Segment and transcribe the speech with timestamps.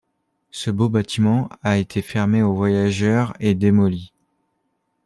[0.49, 4.11] Ce beau bâtiment a été fermé aux voyageurs et démoli.